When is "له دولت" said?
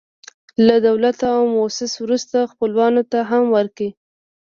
0.65-1.17